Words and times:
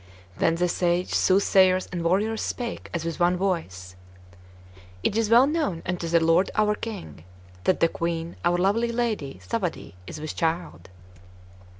Then 0.35 0.55
the 0.55 0.67
sages, 0.67 1.15
soothsayers, 1.15 1.87
and 1.91 2.03
warriors 2.03 2.41
spake 2.41 2.89
as 2.91 3.05
with 3.05 3.19
one 3.19 3.37
voice: 3.37 3.95
"It 5.03 5.15
is 5.15 5.29
well 5.29 5.45
known 5.45 5.83
unto 5.85 6.07
the 6.07 6.19
lord 6.19 6.49
our 6.55 6.73
King, 6.73 7.23
that 7.65 7.81
the 7.81 7.87
Queen, 7.87 8.35
our 8.43 8.57
lovely 8.57 8.91
lady 8.91 9.39
Thawadee, 9.45 9.93
is 10.07 10.19
with 10.19 10.35
child. 10.35 10.89